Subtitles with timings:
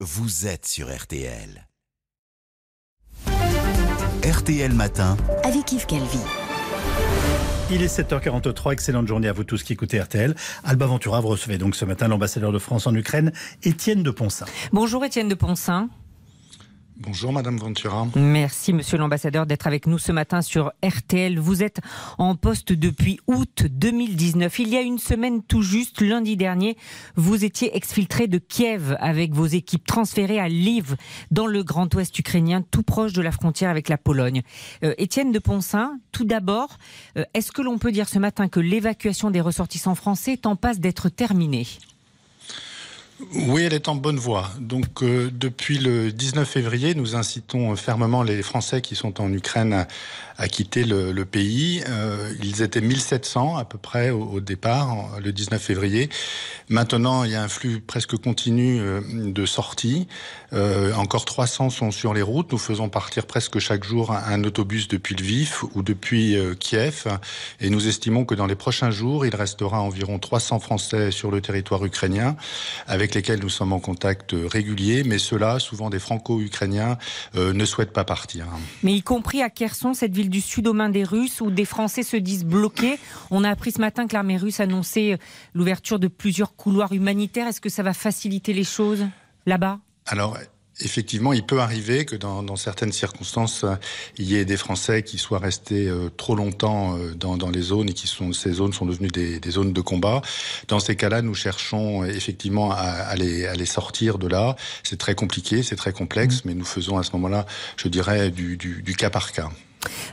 [0.00, 1.66] vous êtes sur RTL.
[4.22, 5.16] RTL Matin.
[5.42, 6.18] Avec Yves Calvi.
[7.70, 10.34] Il est 7h43, excellente journée à vous tous qui écoutez RTL.
[10.64, 13.32] Alba Ventura, vous recevez donc ce matin l'ambassadeur de France en Ukraine,
[13.62, 14.44] Étienne de Ponsin.
[14.70, 15.88] Bonjour Étienne de Ponsin.
[16.98, 18.06] Bonjour Madame Ventura.
[18.16, 21.38] Merci Monsieur l'ambassadeur d'être avec nous ce matin sur RTL.
[21.38, 21.80] Vous êtes
[22.16, 24.58] en poste depuis août 2019.
[24.60, 26.78] Il y a une semaine tout juste, lundi dernier,
[27.14, 30.96] vous étiez exfiltré de Kiev avec vos équipes transférées à Lviv,
[31.30, 34.40] dans le Grand Ouest ukrainien, tout proche de la frontière avec la Pologne.
[34.82, 36.78] Euh, Étienne de Ponsin, tout d'abord,
[37.18, 40.56] euh, est-ce que l'on peut dire ce matin que l'évacuation des ressortissants français est en
[40.56, 41.66] passe d'être terminée?
[43.32, 44.50] Oui, elle est en bonne voie.
[44.60, 49.86] Donc, euh, depuis le 19 février, nous incitons fermement les Français qui sont en Ukraine
[50.36, 51.82] à, quitter le, pays.
[51.88, 56.10] Euh, ils étaient 1700 à peu près au, départ, le 19 février.
[56.68, 60.08] Maintenant, il y a un flux presque continu euh, de sorties.
[60.52, 62.52] encore 300 sont sur les routes.
[62.52, 67.06] Nous faisons partir presque chaque jour un, autobus depuis Lviv ou depuis Kiev.
[67.60, 71.40] Et nous estimons que dans les prochains jours, il restera environ 300 Français sur le
[71.40, 72.36] territoire ukrainien
[72.86, 76.98] avec avec lesquels nous sommes en contact régulier, mais ceux-là, souvent des franco-ukrainiens,
[77.36, 78.46] euh, ne souhaitent pas partir.
[78.82, 81.64] Mais y compris à Kherson, cette ville du sud aux mains des Russes, où des
[81.64, 82.98] Français se disent bloqués.
[83.30, 85.18] On a appris ce matin que l'armée russe annonçait
[85.54, 87.46] l'ouverture de plusieurs couloirs humanitaires.
[87.46, 89.06] Est-ce que ça va faciliter les choses
[89.46, 89.78] là-bas?
[90.06, 90.36] Alors,
[90.80, 93.76] Effectivement, il peut arriver que dans, dans, certaines circonstances, euh,
[94.18, 97.62] il y ait des Français qui soient restés euh, trop longtemps euh, dans, dans, les
[97.62, 100.20] zones et qui sont ces zones sont devenues des, des zones de combat.
[100.68, 104.54] Dans ces cas-là, nous cherchons effectivement à, à, les, à, les, sortir de là.
[104.82, 106.40] C'est très compliqué, c'est très complexe, mmh.
[106.44, 107.46] mais nous faisons à ce moment-là,
[107.78, 109.48] je dirais, du, du, du cas par cas.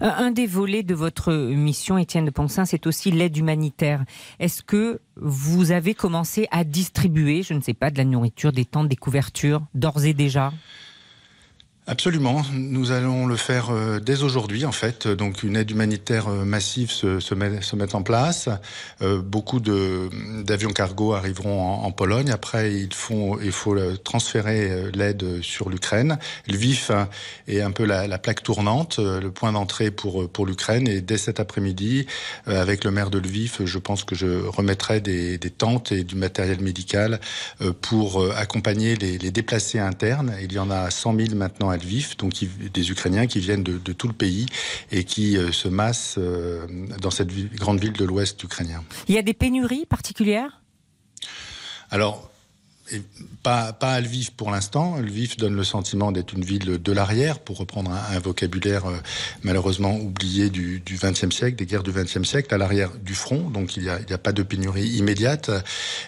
[0.00, 4.04] Un des volets de votre mission, Étienne de Ponsin, c'est aussi l'aide humanitaire.
[4.38, 8.64] Est-ce que vous avez commencé à distribuer, je ne sais pas, de la nourriture, des
[8.64, 10.52] tentes, des couvertures, d'ores et déjà?
[11.88, 15.08] Absolument, nous allons le faire euh, dès aujourd'hui en fait.
[15.08, 18.48] Donc une aide humanitaire euh, massive se, se, met, se met en place.
[19.00, 22.30] Euh, beaucoup d'avions cargo arriveront en, Pologne.
[22.30, 26.18] Après, ils font, il faut transférer l'aide sur l'Ukraine.
[26.46, 26.90] Lviv
[27.48, 30.88] est un peu la, la plaque tournante, le point d'entrée pour pour l'Ukraine.
[30.88, 32.06] Et dès cet après-midi,
[32.46, 36.14] avec le maire de Lviv, je pense que je remettrai des, des tentes et du
[36.14, 37.20] matériel médical
[37.82, 40.32] pour accompagner les, les déplacés internes.
[40.40, 42.32] Il y en a 100 000 maintenant à Lviv, donc
[42.72, 44.46] des Ukrainiens qui viennent de, tout le pays
[44.90, 46.66] et qui euh, se massent euh,
[47.00, 48.82] dans cette grande ville de l'Ouest ukrainien.
[49.08, 50.62] Il y a des pénuries particulières?
[51.90, 52.31] Alors,
[53.42, 54.96] pas, à Lviv pour l'instant.
[54.98, 58.96] Lviv donne le sentiment d'être une ville de l'arrière, pour reprendre un, vocabulaire euh,
[59.42, 63.50] malheureusement oublié du XXe siècle, des guerres du XXe siècle, à l'arrière du front.
[63.50, 65.50] Donc il n'y a, a, pas de pénurie immédiate.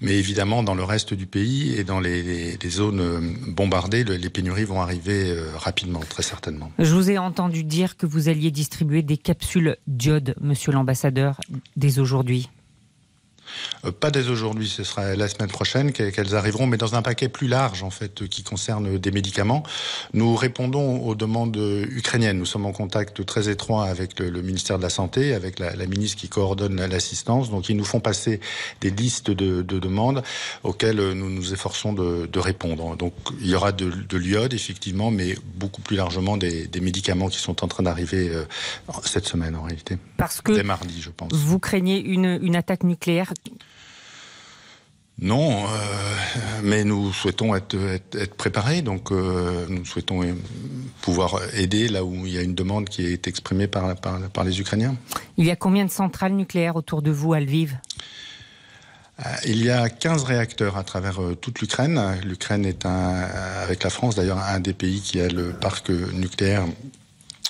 [0.00, 4.30] Mais évidemment, dans le reste du pays et dans les, les, zones euh, bombardées, les
[4.30, 6.70] pénuries vont arriver euh, rapidement, très certainement.
[6.78, 11.40] Je vous ai entendu dire que vous alliez distribuer des capsules d'iode, monsieur l'ambassadeur,
[11.76, 12.48] dès aujourd'hui.
[13.84, 17.28] Euh, pas dès aujourd'hui, ce sera la semaine prochaine qu'elles arriveront, mais dans un paquet
[17.28, 19.62] plus large en fait qui concerne des médicaments.
[20.12, 22.38] Nous répondons aux demandes ukrainiennes.
[22.38, 26.18] Nous sommes en contact très étroit avec le, ministère de la Santé, avec la, ministre
[26.18, 27.50] qui coordonne l'assistance.
[27.50, 28.40] Donc ils nous font passer
[28.80, 30.22] des listes de, demandes
[30.62, 32.96] auxquelles nous nous efforçons de, répondre.
[32.96, 37.64] Donc il y aura de, l'iode effectivement, mais beaucoup plus largement des, médicaments qui sont
[37.64, 38.44] en train d'arriver euh,
[39.04, 39.98] cette semaine en réalité.
[40.16, 41.32] Parce que dès mardi, je pense.
[41.32, 43.32] Vous craignez une, une attaque nucléaire
[45.20, 45.68] non, euh,
[46.62, 47.76] mais nous souhaitons être,
[48.14, 50.22] être, préparés, donc euh, nous souhaitons
[51.02, 54.44] pouvoir aider là où il y a une demande qui est exprimée par, par, par
[54.44, 54.94] les Ukrainiens.
[55.36, 57.78] Il y a combien de centrales nucléaires autour de vous à Lviv
[59.18, 62.00] euh, il y a 15 réacteurs à travers toute l'Ukraine.
[62.24, 63.26] L'Ukraine est un,
[63.64, 66.66] avec la France d'ailleurs un des pays qui a le parc nucléaire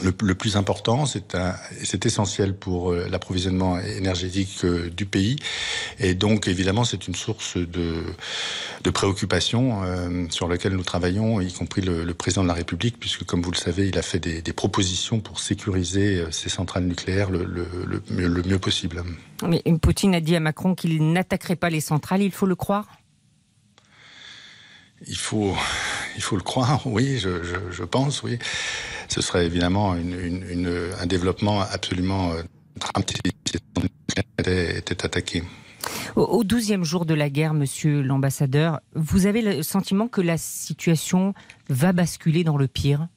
[0.00, 5.36] le, le, plus important, c'est essentiel pour euh, l'approvisionnement énergétique euh, du pays.
[5.98, 8.02] Et donc, évidemment, c'est une source de,
[8.82, 12.98] de préoccupation euh, sur laquelle nous travaillons, y compris le, le, président de la République,
[12.98, 16.84] puisque, comme vous le savez, il a fait des, des propositions pour sécuriser ces centrales
[16.84, 19.02] nucléaires le, le, le mieux possible.
[19.46, 22.86] Mais Poutine a dit à Macron qu'il n'attaquerait pas les centrales, il faut le croire?
[25.06, 25.54] Il faut,
[26.16, 28.38] il faut le croire, oui, je, je, je pense, oui
[29.12, 32.42] ce serait évidemment une, une, un développement absolument euh,
[32.76, 33.56] dramatique si
[34.38, 35.42] était, était attaqué.
[36.14, 41.34] Au douzième jour de la guerre, monsieur l'ambassadeur, vous avez le sentiment que la situation
[41.68, 43.08] va basculer dans le pire?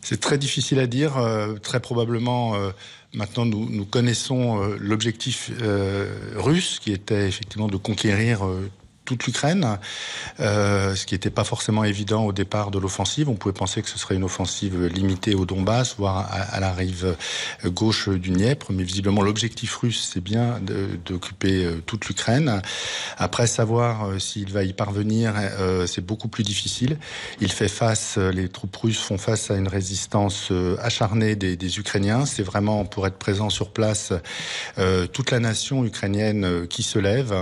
[0.00, 1.18] C'est très difficile à dire.
[1.18, 2.70] Euh, très probablement, euh,
[3.14, 5.52] maintenant, nous, nous connaissons l'objectif
[6.36, 8.44] russe, qui était effectivement de conquérir
[9.10, 9.78] toute l'Ukraine,
[10.38, 13.28] euh, ce qui n'était pas forcément évident au départ de l'offensive.
[13.28, 17.16] On pouvait penser que ce serait une offensive limitée au Donbass, voire à, la rive
[17.64, 20.60] gauche du Dniepr, mais visiblement l'objectif russe, c'est bien
[21.04, 22.62] d'occuper toute l'Ukraine.
[23.18, 25.34] Après, savoir s'il va y parvenir,
[25.86, 26.96] c'est beaucoup plus difficile.
[27.40, 32.26] Il fait face, les troupes russes font face à une résistance acharnée des, Ukrainiens.
[32.26, 34.12] C'est vraiment pour être présent sur place
[34.78, 37.32] euh, toute la nation ukrainienne euh, qui se lève.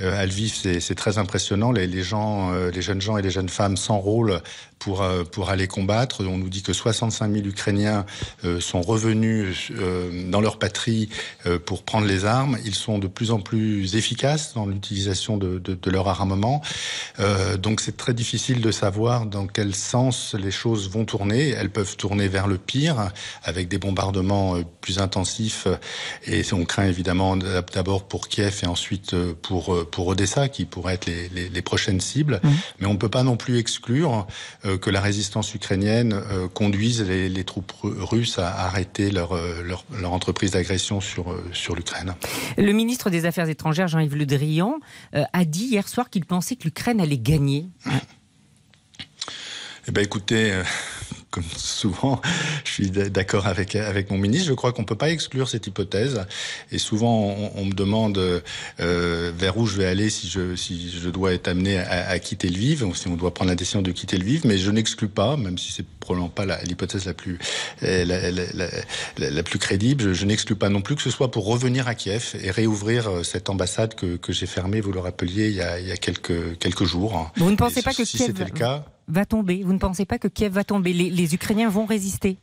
[0.00, 1.72] Euh, Lviv, c'est très impressionnant.
[1.72, 4.40] Les, les gens, euh, les jeunes gens et les jeunes femmes s'enrôlent
[4.80, 6.24] pour, euh, pour aller combattre.
[6.26, 8.04] On nous dit que 65 000 Ukrainiens
[8.44, 11.08] euh, sont revenus euh, dans leur patrie
[11.66, 12.58] pour prendre les armes.
[12.64, 16.62] Ils sont de plus en plus efficaces dans l'utilisation de, de, de, leur armement.
[17.58, 21.50] donc c'est très difficile de savoir dans quel sens les choses vont tourner.
[21.50, 23.10] Elles peuvent tourner vers le pire
[23.44, 25.66] avec des bombardements plus intensifs
[26.26, 31.06] et on craint évidemment d'abord pour Kiev et ensuite pour, pour Odessa qui pourraient être
[31.06, 32.40] les, les, les prochaines cibles.
[32.42, 32.48] Mmh.
[32.80, 34.26] Mais on ne peut pas non plus exclure
[34.69, 39.62] euh, que la résistance ukrainienne euh, conduise les, les, troupes russes à arrêter leur, euh,
[39.62, 42.14] leur, leur entreprise d'agression sur, sur l'Ukraine.
[42.56, 44.80] Le ministre des Affaires étrangères, Jean-Yves Le Drian,
[45.12, 47.68] a dit hier soir qu'il pensait que l'Ukraine allait gagner.
[49.88, 50.62] Eh bien, écoutez,
[51.30, 52.20] comme souvent,
[52.64, 54.48] je suis d'accord avec avec mon ministre.
[54.48, 56.24] Je crois qu'on peut pas exclure cette hypothèse.
[56.72, 60.90] Et souvent, on, on me demande euh, vers où je vais aller si je si
[60.90, 63.56] je dois être amené à, à quitter le Vive, ou si on doit prendre la
[63.56, 64.46] décision de quitter le Vive.
[64.46, 67.38] Mais je n'exclus pas, même si c'est probablement pas l'hypothèse la, la, plus
[67.82, 70.02] la, la, la, plus crédible.
[70.02, 73.08] Je, je n'exclus pas non plus que ce soit pour revenir à Kiev et réouvrir
[73.08, 75.92] euh, cette ambassade que, que j'ai fermée, vous le rappeliez, il y a, il y
[75.92, 77.30] a quelques quelques jours.
[77.36, 79.62] Vous ne pensez et pas que si Kiev c'était le cas va tomber.
[79.62, 80.92] Vous ne pensez pas que Kiev va tomber?
[80.92, 82.38] Les, Ukrainiens vont résister.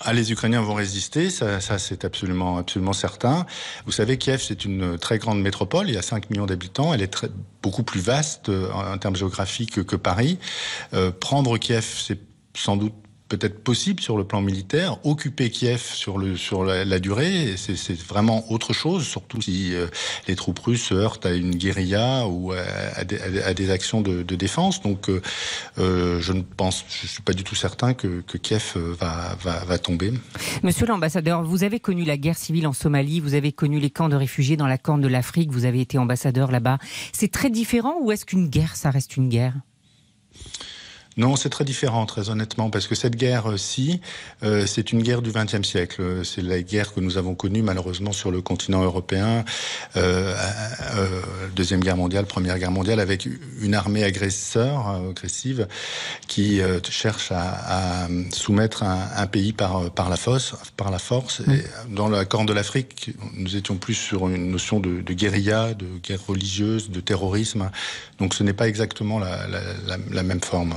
[0.00, 3.46] Ah, les Ukrainiens vont résister, ça, c'est absolument, absolument certain.
[3.86, 7.00] Vous savez, Kiev, c'est une très grande métropole, il y a 5 millions d'habitants, elle
[7.00, 7.26] est
[7.62, 10.38] beaucoup plus vaste euh, en, termes géographiques que, que Paris.
[10.92, 12.20] Euh, prendre Kiev, c'est
[12.54, 12.92] sans doute
[13.28, 14.98] peut-être possible sur le plan militaire.
[15.04, 19.86] Occuper Kiev sur, le, sur la, durée, c'est vraiment autre chose, surtout si euh,
[20.28, 24.82] les troupes russes se heurtent à une guérilla ou à, des, actions de, défense.
[24.82, 25.20] Donc euh,
[25.78, 30.12] euh, je ne pense, je suis pas du tout certain que, Kiev va, va tomber.
[30.62, 34.08] Monsieur l'ambassadeur, vous avez connu la guerre civile en Somalie, vous avez connu les camps
[34.08, 36.78] de réfugiés dans la Corne de l'Afrique, vous avez été ambassadeur là-bas.
[37.12, 39.54] C'est très différent ou est-ce qu'une guerre, ça reste une guerre?
[41.18, 44.02] Non, c'est très différent, très honnêtement, parce que cette guerre-ci,
[44.42, 46.24] euh, c'est une guerre du XXe siècle.
[46.24, 49.42] C'est la guerre que nous avons connue malheureusement sur le continent européen,
[49.96, 50.34] euh,
[50.96, 51.22] euh,
[51.54, 53.26] deuxième guerre mondiale, première guerre mondiale, avec
[53.62, 55.68] une armée agresseur, agressive,
[56.28, 60.98] qui euh, cherche à, à soumettre un, un, pays par par la force, par la
[60.98, 61.40] force.
[61.40, 65.72] Et dans la Corne de l'Afrique, nous étions plus sur une notion de, de, guérilla,
[65.72, 67.70] de guerre religieuse, de terrorisme.
[68.18, 70.74] Donc, ce n'est pas exactement la, la, la, la même forme.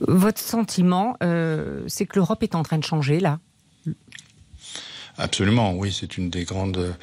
[0.00, 3.38] Votre sentiment, euh, c'est que l'Europe est en train de changer là?
[5.18, 6.94] Absolument, oui, c'est une des grandes,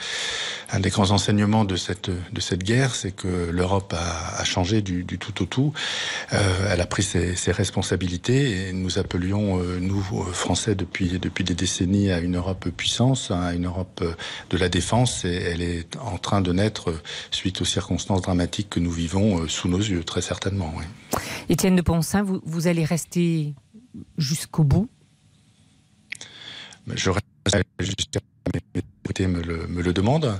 [0.71, 4.81] un des grands enseignements de cette de cette guerre, c'est que l'Europe a, a, changé
[4.81, 5.73] du, du, tout au tout.
[6.33, 10.01] Euh, elle a pris ses, ses, responsabilités et nous appelions euh, nous
[10.33, 14.03] Français depuis depuis des décennies à une Europe puissance, à une Europe
[14.49, 16.93] de la défense et elle est en train de naître
[17.31, 20.73] suite aux circonstances dramatiques que nous vivons euh, sous nos yeux, très certainement.
[20.77, 20.83] Oui.
[21.49, 23.55] Étienne de Ponsin, vous, vous allez rester
[24.17, 24.89] jusqu'au bout?
[26.95, 27.25] Je reste
[27.79, 28.19] jusqu'à
[29.27, 30.39] me le, demande.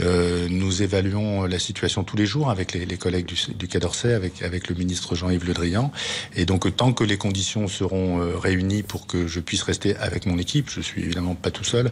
[0.00, 3.80] Euh, nous évaluons la situation tous les jours avec les, les collègues du, du Quai
[3.80, 5.90] d'Orsay, avec, avec le ministre Jean-Yves Le Drian.
[6.36, 10.26] Et donc, tant que les conditions seront euh, réunies pour que je puisse rester avec
[10.26, 11.90] mon équipe, je suis évidemment pas tout seul,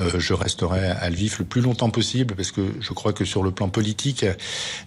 [0.00, 3.42] euh, je resterai à Lviv le plus longtemps possible parce que je crois que sur
[3.42, 4.24] le plan politique,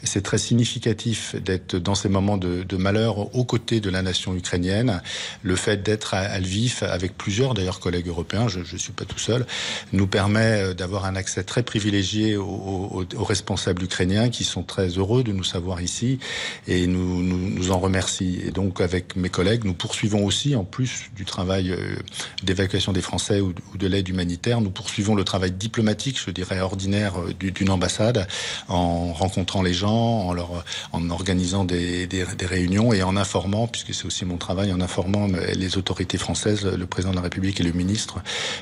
[0.03, 4.35] c'est très significatif d'être dans ces moments de, de, malheur aux côtés de la nation
[4.35, 5.01] ukrainienne.
[5.43, 9.05] Le fait d'être à, à Lviv avec plusieurs d'ailleurs collègues européens, je ne suis pas
[9.05, 9.45] tout seul,
[9.93, 14.87] nous permet d'avoir un accès très privilégié aux, aux, aux, responsables ukrainiens qui sont très
[14.89, 16.19] heureux de nous savoir ici
[16.67, 18.39] et nous, nous, nous en remercient.
[18.45, 21.95] Et donc avec mes collègues, nous poursuivons aussi, en plus du travail euh,
[22.43, 27.19] d'évacuation des Français ou, de l'aide humanitaire, nous poursuivons le travail diplomatique, je dirais ordinaire,
[27.19, 28.27] euh, d'une ambassade,
[28.67, 33.67] en rencontrant les gens, en, leur, en organisant des, des, des réunions et en informant,
[33.67, 37.59] puisque c'est aussi mon travail, en informant les autorités françaises, le président de la République
[37.59, 38.19] et le ministre,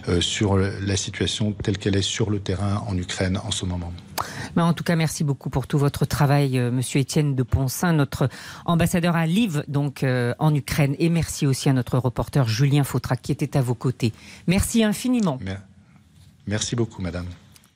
[0.07, 3.86] euh, sur la situation telle qu'elle est sur le terrain en Ukraine en ce moment.
[4.55, 8.29] En tout cas, merci beaucoup pour tout votre travail, euh, Monsieur Étienne de Ponsin, notre
[8.65, 13.21] ambassadeur à Lviv, donc euh, en Ukraine, et merci aussi à notre reporter Julien Fautrac
[13.21, 14.13] qui était à vos côtés.
[14.47, 15.37] Merci infiniment.
[16.47, 17.27] Merci beaucoup, Madame.